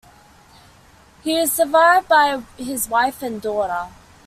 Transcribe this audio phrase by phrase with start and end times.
[1.23, 3.89] He is survived by his wife and daughter.